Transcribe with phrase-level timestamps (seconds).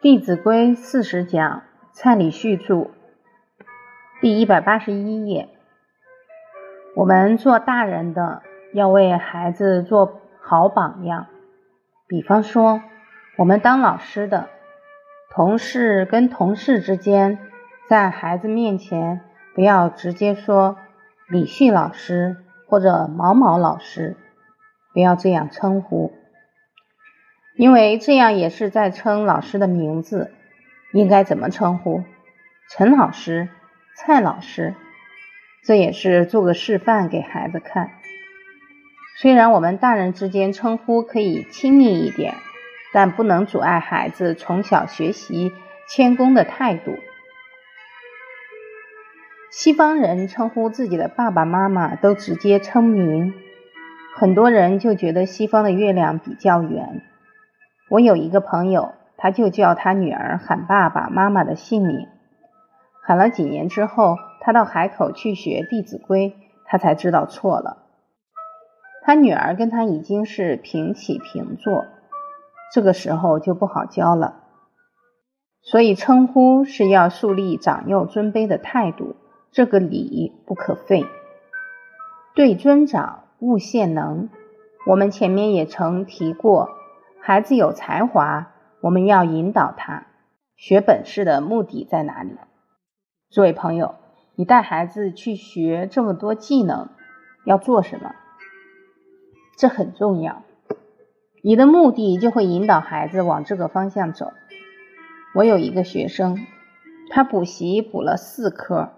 [0.02, 1.62] 《弟子规》四十讲，
[1.92, 2.88] 蔡礼旭著，
[4.22, 5.50] 第一百八十一页。
[6.96, 8.40] 我们做大人的
[8.72, 11.26] 要为孩子做好榜样。
[12.08, 12.80] 比方说，
[13.36, 14.48] 我们当老师的，
[15.34, 17.38] 同事跟同事之间，
[17.86, 19.20] 在孩子面前
[19.54, 20.78] 不要直接说
[21.28, 24.16] 李旭老师或者毛毛老师，
[24.94, 26.10] 不要这样称呼。
[27.60, 30.32] 因为这样也是在称老师的名字，
[30.94, 32.02] 应该怎么称呼？
[32.70, 33.50] 陈老师、
[33.94, 34.74] 蔡老师，
[35.62, 37.90] 这也是做个示范给孩子看。
[39.18, 42.32] 虽然我们大人之间称呼可以亲密一点，
[42.94, 45.52] 但不能阻碍孩子从小学习
[45.86, 46.96] 谦恭的态度。
[49.50, 53.34] 西方人称呼自己的爸爸妈妈都直接称名，
[54.16, 57.02] 很多人就觉得西方的月亮比较圆。
[57.90, 62.06] 我有一个朋友，他就叫他女儿喊爸爸妈妈的姓名，
[63.02, 66.30] 喊了几年之后，他到海口去学《弟子规》，
[66.66, 67.78] 他才知道错了。
[69.02, 71.86] 他女儿跟他已经是平起平坐，
[72.72, 74.36] 这个时候就不好教了。
[75.60, 79.16] 所以称呼是要树立长幼尊卑的态度，
[79.50, 81.04] 这个礼不可废。
[82.36, 84.28] 对尊长勿献能，
[84.86, 86.76] 我们前面也曾提过。
[87.22, 90.06] 孩子有才华，我们要引导他
[90.56, 92.32] 学本事的目的在哪里？
[93.30, 93.96] 这位朋友，
[94.34, 96.88] 你带孩子去学这么多技能，
[97.44, 98.14] 要做什么？
[99.58, 100.42] 这很重要。
[101.42, 104.32] 你的目的就会引导孩子往这个方向走。
[105.34, 106.38] 我有一个学生，
[107.10, 108.90] 他补习补了四科，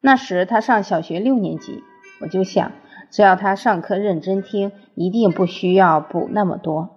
[0.00, 1.82] 那时他上小学六年级，
[2.20, 2.72] 我就想，
[3.10, 6.93] 只要他上课认真听，一定不需要补那么多。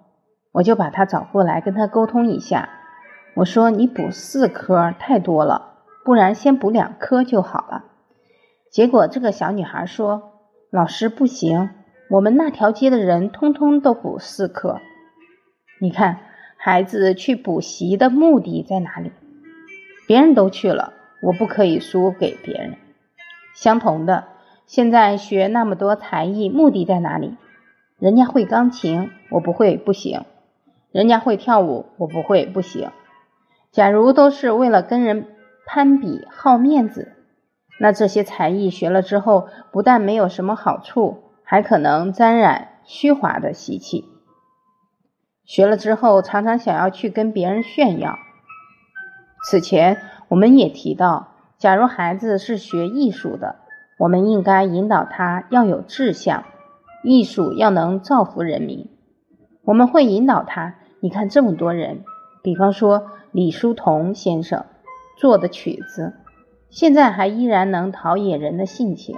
[0.58, 2.70] 我就把他找过来跟他沟通一下，
[3.36, 7.86] 我说你补四科太多了，不然先补两科就好了。
[8.72, 10.32] 结果这个小女孩说
[10.74, 11.70] ：“老师不行，
[12.10, 14.80] 我们那条街的人通通都补四科。
[15.80, 16.22] 你看
[16.58, 19.12] 孩子去补习的目的在哪里？
[20.08, 22.78] 别人都去了，我不可以输给别人。
[23.54, 24.24] 相同的，
[24.66, 27.38] 现在学那么多才艺，目的在哪里？
[28.00, 30.26] 人家会钢琴，我不会，不行。”
[30.92, 32.90] 人家会跳舞，我不会，不行。
[33.72, 35.28] 假如都是为了跟人
[35.66, 37.14] 攀比、好面子，
[37.80, 44.06] 那这些才艺学了之后，不但没有什么好处，还可能沾染虚华的习气。
[45.46, 48.18] 学了之后，常常想要去跟别人炫耀。
[49.50, 53.58] 此前我们也提到，假如孩子是学艺术的，
[53.98, 56.46] 我们应该引导他要有志向，
[57.04, 58.90] 艺术要能造福人民。
[59.68, 60.76] 我们会引导他。
[61.02, 62.06] 你看这么多人，
[62.42, 64.66] 比方说李叔同先生
[65.18, 66.14] 做的曲子，
[66.70, 69.18] 现在还依然能陶冶人的性情。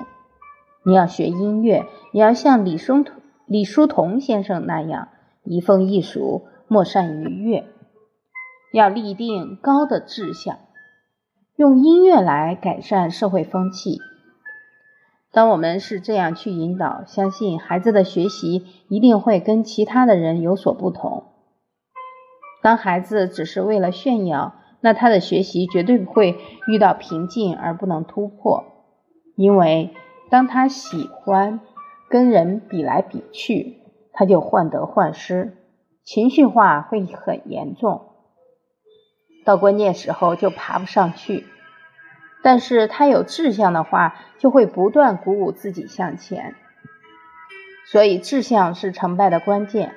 [0.84, 3.06] 你要学音乐，也要像李叔
[3.46, 5.10] 李叔同先生那样，
[5.44, 7.66] 移风易俗，莫善于乐。
[8.74, 10.58] 要立定高的志向，
[11.58, 14.00] 用音乐来改善社会风气。
[15.32, 21.26] 当我们是这样去引导，相信孩子的学习一定会跟其他的人有所不同。
[22.64, 28.64] 当孩子只是为了炫耀，那他的学习绝对不会遇到瓶颈而不能突破。
[29.36, 29.94] 因为
[30.30, 31.62] 当他喜欢
[32.10, 33.78] 跟人比来比去，
[34.12, 35.56] 他就患得患失，
[36.04, 38.02] 情绪化会很严重，
[39.46, 41.46] 到关键时候就爬不上去。
[42.42, 46.56] 但是他有志向的话，就会不断鼓舞自己向前。
[47.86, 49.94] 所以志向是成败的关键。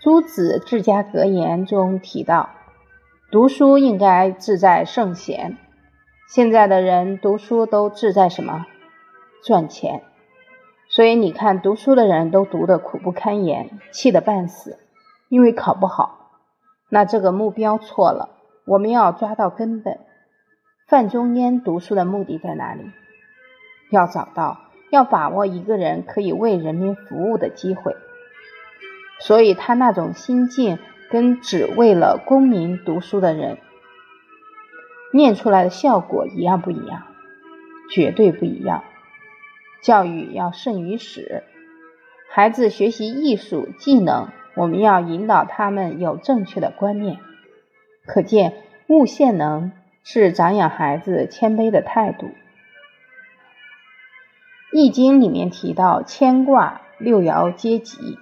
[0.00, 2.50] 朱子治家格言中提到，
[3.30, 5.56] 读书应该志在圣贤。
[6.28, 8.66] 现在的人读书都志在什么？
[9.44, 10.02] 赚钱。
[10.88, 14.78] 所以你看，读书的人都读得苦不堪言，气得半死，
[15.28, 16.30] 因为考不好。
[16.88, 18.30] 那这个目标错了，
[18.64, 19.98] 我们要抓到根本。
[20.88, 22.90] 范仲淹读书的目的在哪里？
[23.90, 27.94] 要找到，要把握一个人可以为人民服务的机会。
[29.20, 30.78] 所以他那种心境
[31.10, 33.58] 跟只为了功名读书的人
[35.12, 37.02] 念出来的效果一样不一样？
[37.90, 38.82] 绝对不一样。
[39.82, 41.42] 教育要胜于始，
[42.30, 47.18] 孩子学习艺术技能，我们要引导他们有正确的观念。
[48.06, 48.54] 可见
[48.86, 49.72] 勿献能
[50.10, 52.28] 是长养孩子谦卑的态度。
[54.72, 58.16] 《易经》里面提到牵挂六爻皆吉。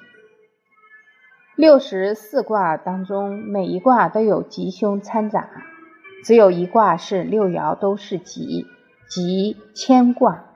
[1.54, 5.48] 六十四卦当中，每一卦都有吉凶掺杂，
[6.24, 8.66] 只有一卦是六爻都是吉，
[9.08, 10.46] 吉谦卦。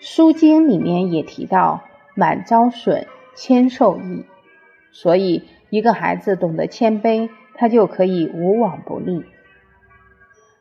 [0.04, 1.84] 《书经》里面也提到
[2.16, 3.06] “满招损，
[3.36, 4.24] 谦受益”，
[4.90, 9.20] 所以一个孩子懂得谦卑，他就可以无往不利。《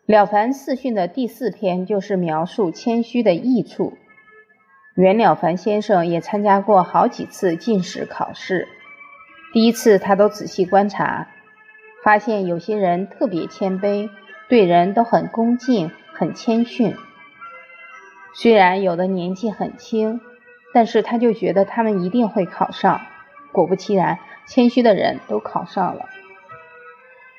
[0.06, 3.98] 了凡四训》的第四篇就是描述谦虚的益处。
[4.96, 8.68] 袁了凡先生也参加过好几次进士考试，
[9.52, 11.28] 第一次他都仔细观察，
[12.04, 14.12] 发现有些人特别谦卑，
[14.48, 16.96] 对人都很恭敬、很谦逊。
[18.36, 20.22] 虽然有的年纪很轻，
[20.72, 23.02] 但是他就觉得他们一定会考上。
[23.52, 26.06] 果不其然，谦虚的人都考上了。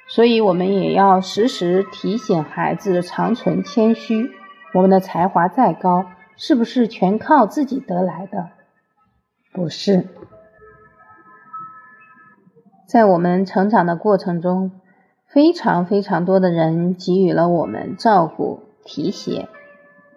[0.09, 4.31] 所以，我们也要时时提醒孩子常存谦虚。
[4.75, 6.07] 我们的才华再高。
[6.39, 8.51] 是不是全靠自己得来的？
[9.55, 10.07] 不是，
[12.87, 14.73] 在我们成长的过程中，
[15.27, 19.49] 非常非常多的人给予了我们照顾、提携，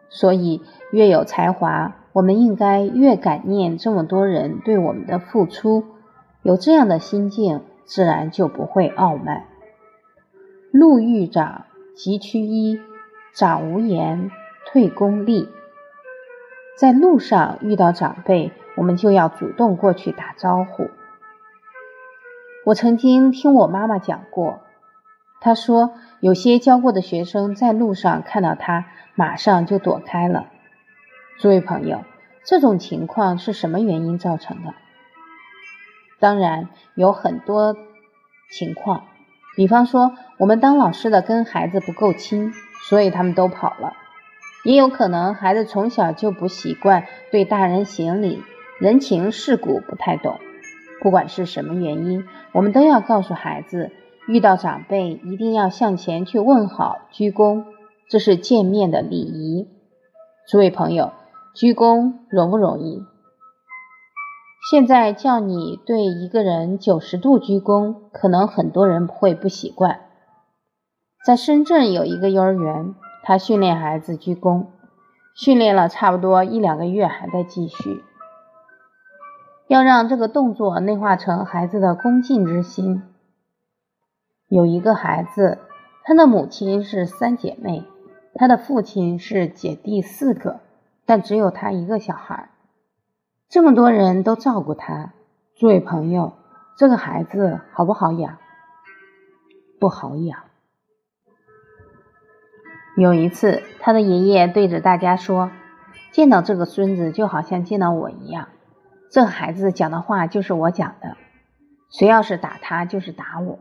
[0.09, 0.61] 所以
[0.91, 5.85] 越有才华，我们应该越感念这么多人对我们的付出。
[6.43, 9.45] 有这样的心境，自然就不会傲慢。
[10.71, 12.79] 路遇长，急趋揖，
[13.33, 14.29] 长无言，
[14.67, 15.49] 退恭立。
[16.77, 20.91] 在路上遇到长辈，我们就要主动过去打招呼。
[22.65, 24.61] 我曾经听我妈妈讲过，
[25.41, 28.85] 她说有些教过的学生在路上看到他，
[29.15, 30.51] 马上就躲开了。
[31.39, 32.03] 诸位朋友，
[32.45, 34.75] 这种情况是什么原因造成的？
[36.19, 37.75] 当然有很多
[38.51, 39.05] 情况，
[39.59, 42.53] 比方说我们当老师的跟孩子不够亲，
[42.87, 43.91] 所以他们都跑了。
[44.63, 48.41] 也有可能孩子从小就不习惯对大人行礼，
[48.79, 50.39] 人情世故不太懂。
[51.01, 52.23] 不管是什么原因，
[52.53, 53.91] 我们都要告诉孩子，
[54.29, 57.65] 遇到长辈一定要向前去问好、鞠躬，
[58.07, 59.67] 这是见面的礼仪。
[60.47, 61.11] 诸位朋友，
[61.53, 63.03] 鞠躬容不容易？
[64.71, 70.01] 现在叫你对一个人九十度鞠躬，可能很多人会不习惯。
[71.25, 72.95] 在深圳有一个幼儿园。
[73.21, 74.67] 他训练孩子鞠躬，
[75.35, 78.01] 训练了差不多一两个月，还在继续。
[79.67, 83.03] 要让这个动作内化成孩子的恭敬之心。
[84.47, 85.59] 有一个孩子，
[86.03, 87.83] 他的母亲是三姐妹，
[88.33, 90.61] 他的父亲是姐弟四个，
[91.05, 92.49] 但只有他一个小孩。
[93.49, 95.13] 这么多人都照顾他，
[95.55, 96.33] 诸位朋友，
[96.77, 98.37] 这个孩子好不好养？
[99.79, 100.43] 不好养。
[102.95, 105.49] 有一次，他的爷爷对着大家说
[106.13, 108.49] ：“见到这个孙子，就好像见到我一样。
[109.09, 111.17] 这孩子讲的话就是我讲的，
[111.89, 113.57] 谁要是打他，就是打我。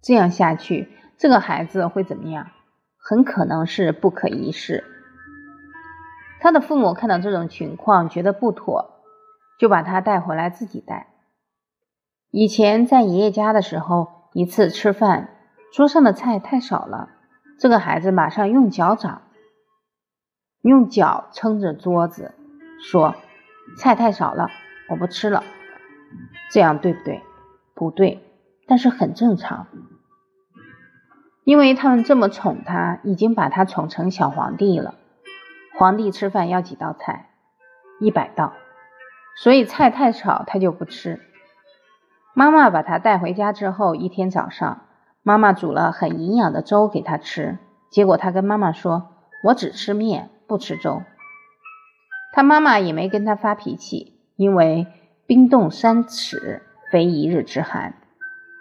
[0.00, 2.48] 这样下去，这个孩子会怎么样？
[2.98, 4.82] 很可能是不可一世。”
[6.42, 8.91] 他的父母看到这种情况，觉得不妥，
[9.58, 11.08] 就把他带回来自己带。
[12.30, 15.28] 以前在爷爷家的时候，一次吃饭，
[15.72, 17.10] 桌上的菜太少了。
[17.58, 19.22] 这个孩子马上用脚掌，
[20.62, 22.34] 用脚撑着桌子，
[22.80, 23.14] 说
[23.78, 24.48] ：“菜太少了，
[24.88, 25.44] 我不吃了。”
[26.50, 27.22] 这样对不对？
[27.74, 28.22] 不对，
[28.66, 29.66] 但是很正常，
[31.44, 34.94] 因为他们这么宠他，已经把他宠成小皇帝了。
[35.78, 37.30] 皇帝吃饭要几道菜？
[38.00, 38.52] 一百道，
[39.36, 41.20] 所以菜太少他就不吃。
[42.34, 44.82] 妈妈把他带回家之后，一天早上。
[45.24, 47.58] 妈妈煮了很营养的粥给他吃，
[47.90, 49.10] 结果他跟妈妈说
[49.44, 51.02] ：“我只吃面，不吃粥。”
[52.34, 54.88] 他妈妈也没跟他发脾气，因为
[55.26, 57.94] 冰冻三尺非一日之寒，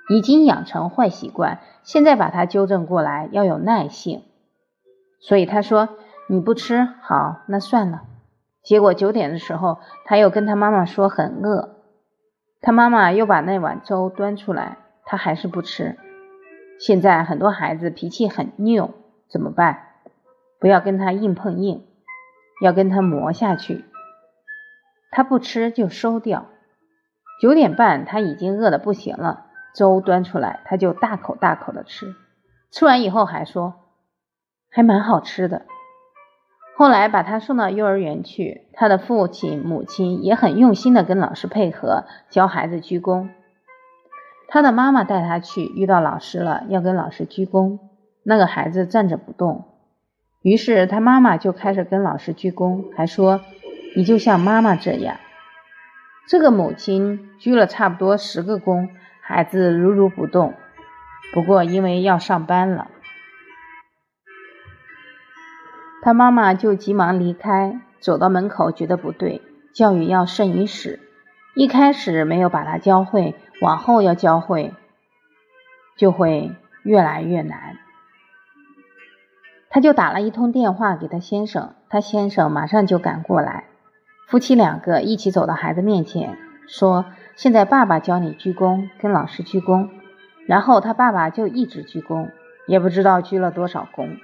[0.10, 4.22] 已经养成坏习惯，现在把他纠正过来要有耐性。
[5.20, 5.90] 所以他说
[6.30, 8.04] ：“你不吃好，那算了。”
[8.64, 11.78] 结果九点的时候，他又跟他妈妈说很饿，
[12.62, 15.98] 他妈妈又把那碗粥端出来，他还是不吃。
[16.80, 18.92] 现在很多孩子脾气很拗，
[19.30, 19.88] 怎么办？
[20.60, 21.86] 不要跟他硬碰硬，
[22.62, 23.86] 要跟他磨下去。
[25.10, 26.46] 他不吃就收掉。
[27.42, 32.16] 九点半他已经饿得不行了，粥端出来他就大口大口的吃，
[32.72, 33.74] 吃完以后还说
[34.70, 35.66] 还蛮好吃的。
[36.76, 43.30] 后来把他送到幼儿园去，他的父亲母亲也很用心的跟老师配合，教孩子鞠躬。
[44.48, 47.80] 他的妈妈带他去，遇到老师了，要跟老师鞠躬。
[48.24, 49.66] 那个孩子站着不动，
[50.44, 53.42] 于是他妈妈就开始跟老师鞠躬，还说
[53.98, 55.18] ：“你就像妈妈这样。”
[56.30, 58.90] 这个母亲鞠了差不多十个躬，
[59.22, 60.54] 孩子如如不动。
[61.34, 62.90] 不过因为要上班了，
[66.02, 69.42] 他妈妈就急忙离开，走到门口觉得不对，
[69.72, 71.00] 教育要胜于始，
[71.54, 74.74] 一开始没有把他教会，往后要教会
[75.96, 76.52] 就会
[76.84, 77.78] 越来越难。
[79.70, 83.66] 他就打了一通电话给他先生，他先生马上就赶过来，
[84.28, 87.06] 夫妻两个一起走到孩子面前，说
[87.38, 89.90] ：“现在爸爸教你鞠躬，跟老师鞠躬。”
[90.48, 92.32] 然后他爸爸就一直鞠躬，
[92.66, 94.18] 也不知道鞠了多少躬。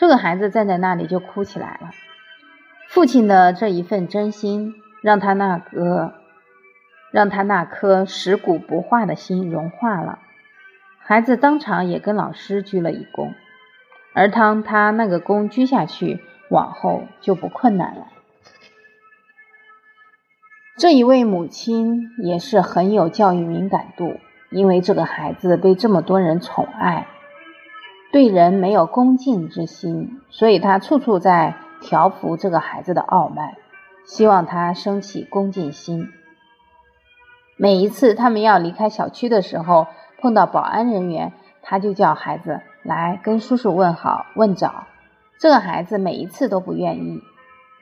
[0.00, 1.90] 这个孩子站在那里就哭起来了。
[2.88, 6.14] 父亲的这一份真心，让他那个
[7.10, 10.20] 让他那颗蚀骨不化的心融化了。
[11.00, 13.34] 孩子当场也跟老师鞠了一躬。
[14.14, 18.06] 而当他那个躬鞠下去，往后就不困难了。
[20.78, 27.06] 这一位母亲也是很有教育敏感度，因为这个孩子被这么多人宠爱，
[28.12, 33.54] 对人没有恭敬之心，所以他处处在调服这个孩子的傲慢，
[34.04, 36.08] 希望他升起恭敬心。
[37.56, 39.86] 每一次他们要离开小区的时候，
[40.20, 42.60] 碰到保安人员，他就叫孩子。
[42.82, 44.86] 来跟叔叔问好问早，
[45.38, 47.20] 这个孩子每一次都不愿意。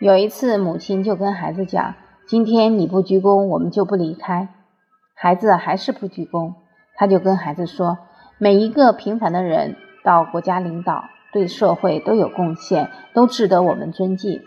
[0.00, 1.94] 有一次，母亲就跟孩子讲
[2.26, 4.48] ：“今天你不鞠躬，我们就不离开。”
[5.14, 6.54] 孩子还是不鞠躬，
[6.96, 7.98] 他就跟孩子说
[8.38, 14.42] ：“每一个平凡的人到国家领导，对社会都有贡献，都值得我们尊敬。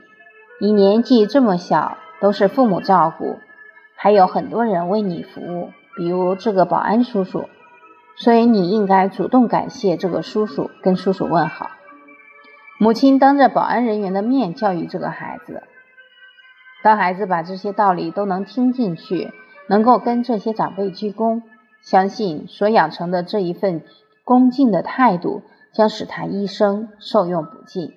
[0.59, 3.39] 你年纪这么小，都是父母照顾，
[3.95, 7.47] 还有很多人为你服务，比如这个保安叔叔。”
[8.17, 11.71] 所以你应该主动感谢这个叔叔，跟叔叔问好。
[12.77, 15.63] 母亲当着保安人员的面教育这个孩子，
[16.83, 19.31] 当孩子把这些道理都能听进去，
[19.67, 21.41] 能够跟这些长辈鞠躬，
[21.81, 23.81] 相信所养成的这一份
[24.23, 25.41] 恭敬的态度，
[25.73, 27.93] 将使他一生受用不尽。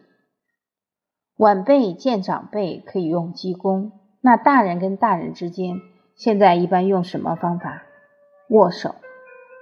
[1.36, 3.90] 晚辈见长辈可以用鞠躬，
[4.20, 5.80] 那大人跟大人之间，
[6.16, 7.82] 现在一般用什么方法？
[8.48, 8.94] 握手。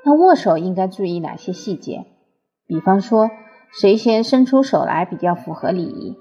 [0.04, 2.07] 那握手应该注意哪些细节？
[2.66, 3.31] 比方说，
[3.73, 6.16] 谁先伸出手来比较符合礼仪？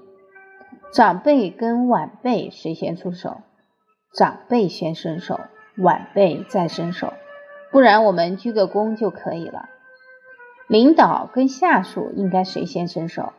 [0.92, 3.42] 长辈跟晚辈谁先出手？
[4.14, 5.40] 长辈先伸手，
[5.78, 7.12] 晚辈再伸手，
[7.70, 9.68] 不然我们鞠个躬就可以了。
[10.72, 13.34] 领导跟下属应该谁先伸手？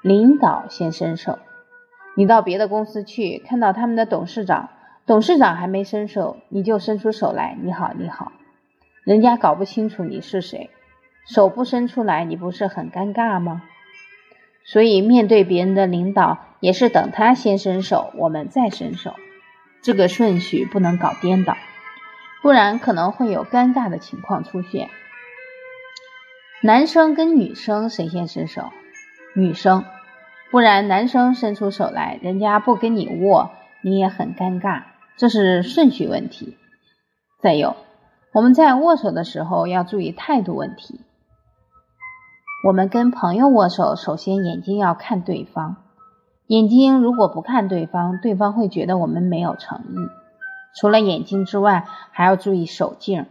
[0.00, 1.40] 领导先伸手。
[2.16, 4.70] 你到别的公司去，看到他们的董事长，
[5.04, 8.30] 董事长还没伸手，你就伸出手来，你好，你好。
[9.02, 10.70] 人家搞不清楚你是谁，
[11.26, 13.64] 手不伸出来，你不是很尴尬吗？
[14.64, 19.16] 所以面对别人的领导，也是等他先伸手，我们再伸手，
[19.82, 21.56] 这个顺序不能搞颠倒，
[22.40, 24.90] 不然可能会有尴尬的情况出现。
[26.64, 28.70] 男生跟女生谁先伸手？
[29.34, 29.84] 女生，
[30.52, 33.50] 不然男生伸出手来，人家不跟你握，
[33.82, 34.84] 你也很尴尬，
[35.16, 36.56] 这是顺序问题。
[37.40, 37.74] 再有。
[38.32, 41.00] 我们在握手的时候要注意态度问题。
[42.64, 45.78] 我们跟朋友握手，首先眼睛要看对方，
[46.46, 49.96] 眼睛如果不看对方，对方会觉得我们没有诚意。
[50.78, 53.26] 除了眼睛之外，还要注意手劲，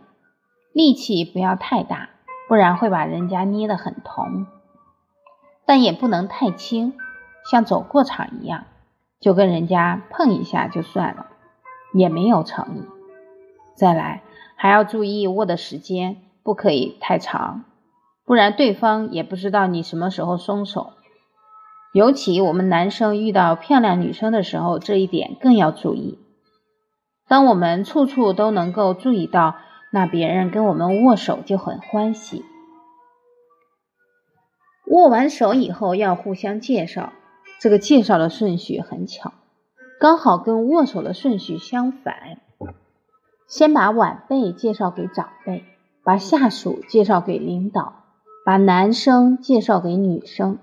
[0.73, 2.09] 力气不要太大，
[2.51, 4.46] 不然会把人家捏得很疼。
[5.65, 6.96] 但也不能太轻，
[7.50, 8.65] 像走过场一样，
[9.22, 11.27] 就跟人家碰一下就算了，
[11.93, 12.84] 也没有诚意。
[13.74, 14.24] 再来。
[14.58, 17.63] 还要注意握的时间，不可以太长，
[18.25, 20.91] 不然对方也不知道你什么时候松手。
[21.93, 26.20] 尤其我们男生遇到漂亮女生的时候，这一点更要注意。
[27.29, 29.55] 当我们处处都能够注意到，
[29.91, 32.45] 那别人跟我们握手就很欢喜。
[34.88, 37.13] 握完手以后要互相介绍，
[37.60, 39.33] 这个介绍的顺序很巧，
[40.00, 42.41] 刚好跟握手的顺序相反。
[43.48, 45.63] 先把晚辈介绍给长辈，
[46.03, 48.03] 把下属介绍给领导，
[48.45, 50.57] 把男生介绍给女生。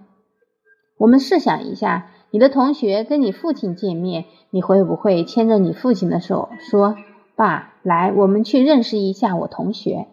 [0.96, 6.96] 我们试想一下，你的同学跟你父亲见面，你会不会牵着你父亲的手说
[7.38, 10.08] ：“爸，来，我们去认识一下我同学？”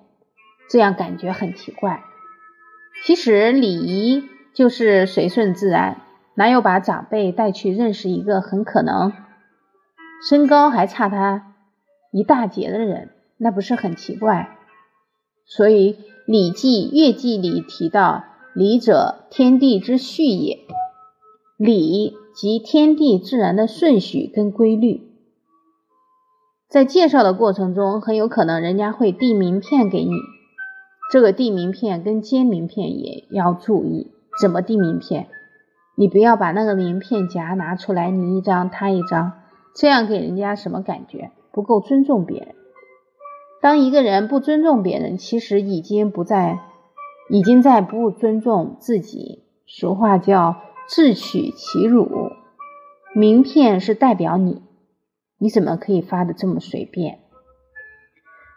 [0.69, 2.03] 这样感觉很奇怪。
[3.03, 6.01] 其实礼仪就是随顺自然，
[6.35, 9.11] 哪有把长辈带去认识一个很可能
[10.29, 11.55] 身高还差他？
[12.11, 14.57] 一大截的人，那不是很奇怪？
[15.47, 15.93] 所以
[16.27, 20.59] 《礼记·乐记》里提到：“礼者，天地之序也。”
[21.57, 25.04] 礼即天地自然的顺序跟规律。
[26.69, 30.11] 在介绍的过程中，很有可能人家会递名片给你。
[31.11, 35.27] 这个递名片跟接名片也要注意，怎么递名片？
[35.95, 39.33] 你不要把那个名片夹拿出来，你一张他一张，
[39.75, 41.31] 这样给人家什么感觉？
[41.53, 42.55] 不够尊重别人。
[43.61, 46.59] 当一个人不尊重别人，其实已经不在，
[47.29, 49.43] 已经在不尊重自己。
[49.67, 50.57] 俗话叫
[50.87, 52.31] 自取其辱。
[53.13, 54.61] 名片是代表你，
[55.37, 57.19] 你怎么可以发的这么随便？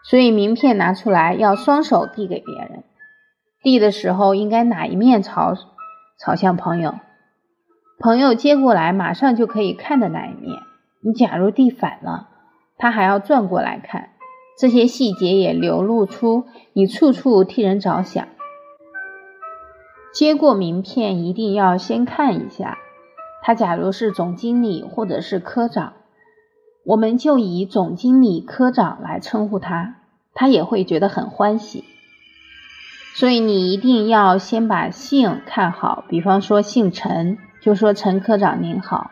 [0.03, 2.83] 所以名片拿出来要双手递给别人，
[3.61, 5.55] 递的时候应该哪一面朝
[6.17, 6.95] 朝向朋友？
[7.99, 10.57] 朋友接过来马上就可以看的那一面。
[11.01, 12.29] 你假如递反了，
[12.77, 14.11] 他还要转过来看。
[14.57, 18.27] 这些细节也流露出你处处替人着想。
[20.13, 22.77] 接过名片一定要先看一下，
[23.41, 25.93] 他假如是总经理或者是科长，
[26.89, 29.97] 我们就以总经理、科长来称呼他，
[30.33, 31.83] 他也会觉得很欢喜。
[33.13, 37.37] 所以你一定要先把姓看好，比方说姓陈。
[37.61, 39.11] 就说陈科长您好，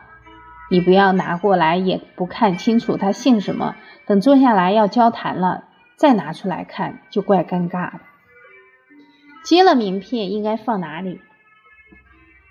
[0.72, 8.00] 你不要拿过来也不看清楚他姓什么，等坐下来要交谈了再拿出来看就怪尴尬的。
[9.44, 11.20] 接了名片应该放哪里？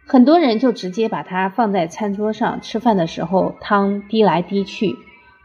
[0.06, 4.96] 很多人就直接把它放在餐桌上，吃饭的时候汤滴来滴去，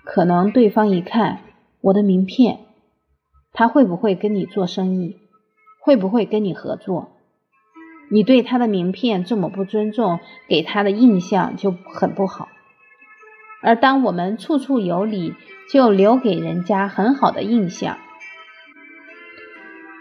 [0.05, 1.41] 可能对方一看
[1.81, 2.61] 我的名片，
[3.53, 5.17] 他会不会跟你做生意？
[5.81, 7.09] 会不会跟你合作？
[8.11, 12.49] 你对他的名片这么不尊重，给他的印象就很不好。
[13.63, 15.35] 而当我们处处有礼，
[15.73, 17.97] 就留给人家很好的印象，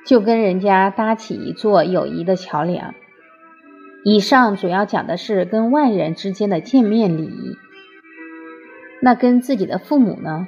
[0.06, 2.96] 就跟人家搭起一座友谊的桥梁。
[4.04, 7.56] 以上主要讲的是跟外人之间的见面礼仪。
[9.02, 10.48] 那跟自己的父母呢？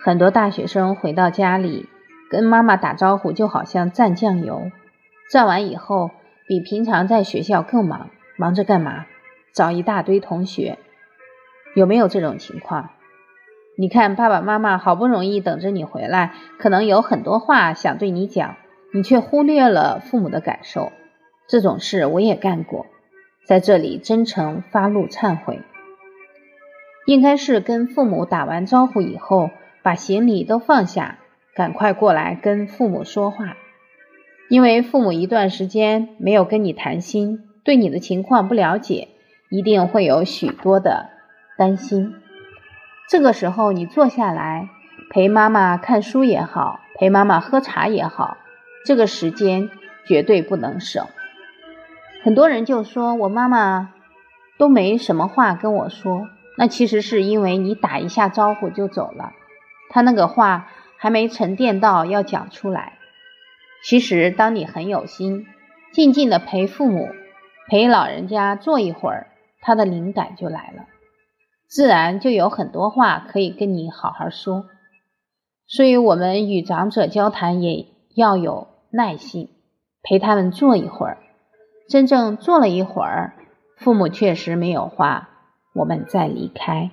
[0.00, 1.88] 很多大学生回到家里，
[2.30, 4.70] 跟妈妈打招呼，就好像蘸酱油，
[5.32, 6.10] 蘸完以后。
[6.46, 9.04] 比平常在学校更忙，忙着干嘛？
[9.52, 10.78] 找一大堆同学，
[11.74, 12.88] 有没有这种情况？
[13.76, 18.56] 你看爸爸妈妈好不容易等着你回来，可能有很多话想对你讲，
[18.94, 20.90] 你却忽略了父母的感受。
[21.46, 22.86] 这种事我也干过，
[23.44, 25.60] 在这里真诚发怒忏悔。
[27.08, 29.48] 应该是跟父母打完招呼以后，
[29.82, 31.16] 把行李都放下，
[31.54, 33.56] 赶快过来跟父母说话。
[34.50, 39.08] 因为父母一段时间没有跟你谈心，对你的情况不了解，
[39.48, 41.08] 一定会有许多的
[41.56, 42.14] 担心。
[43.08, 44.68] 这个时候，你坐下来
[45.08, 48.36] 陪妈妈看书也好，陪妈妈喝茶也好，
[48.84, 49.70] 这个时间
[50.06, 51.06] 绝对不能省。
[52.22, 53.94] 很多人就说我妈妈
[54.58, 59.32] 都没什么话跟我说，那其实是因为你打一下招呼就走了，
[59.90, 62.98] 他那个话还没沉淀到要讲出来。
[63.84, 65.46] 其实，当你很有心，
[65.92, 67.10] 静静的陪父母、
[67.68, 69.28] 陪老人家坐一会儿，
[69.60, 70.86] 他的灵感就来了，
[71.68, 74.64] 自然就有很多话可以跟你好好说。
[75.68, 79.48] 所以，我们与长者交谈也要有耐心，
[80.02, 81.18] 陪他们坐一会儿。
[81.88, 83.34] 真正坐了一会儿，
[83.76, 85.28] 父母确实没有话，
[85.78, 86.90] 我们再离开。